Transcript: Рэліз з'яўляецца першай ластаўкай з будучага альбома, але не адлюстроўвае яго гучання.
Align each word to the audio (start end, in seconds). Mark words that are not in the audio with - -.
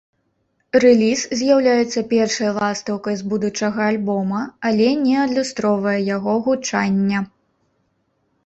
Рэліз 0.83 1.19
з'яўляецца 1.41 2.01
першай 2.13 2.49
ластаўкай 2.59 3.15
з 3.19 3.23
будучага 3.33 3.81
альбома, 3.91 4.41
але 4.71 4.87
не 5.05 5.15
адлюстроўвае 5.25 5.97
яго 6.09 6.33
гучання. 6.49 7.19